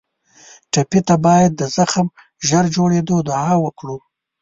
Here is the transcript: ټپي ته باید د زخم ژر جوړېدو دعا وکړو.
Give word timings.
ټپي 0.71 0.99
ته 1.07 1.15
باید 1.25 1.51
د 1.55 1.61
زخم 1.77 2.07
ژر 2.47 2.65
جوړېدو 2.75 3.15
دعا 3.29 3.51
وکړو. 3.63 3.97